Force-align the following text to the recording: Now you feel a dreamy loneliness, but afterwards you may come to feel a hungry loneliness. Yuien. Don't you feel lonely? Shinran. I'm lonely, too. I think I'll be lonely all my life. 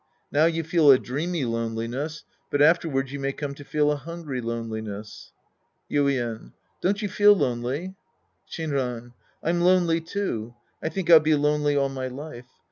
Now 0.31 0.45
you 0.47 0.63
feel 0.63 0.89
a 0.89 0.97
dreamy 0.97 1.45
loneliness, 1.45 2.23
but 2.49 2.59
afterwards 2.59 3.11
you 3.13 3.19
may 3.19 3.31
come 3.33 3.53
to 3.53 3.63
feel 3.63 3.91
a 3.91 3.95
hungry 3.97 4.41
loneliness. 4.41 5.31
Yuien. 5.91 6.53
Don't 6.81 7.03
you 7.03 7.07
feel 7.07 7.35
lonely? 7.35 7.93
Shinran. 8.49 9.13
I'm 9.43 9.61
lonely, 9.61 10.01
too. 10.01 10.55
I 10.81 10.89
think 10.89 11.11
I'll 11.11 11.19
be 11.19 11.35
lonely 11.35 11.75
all 11.77 11.89
my 11.89 12.07
life. 12.07 12.47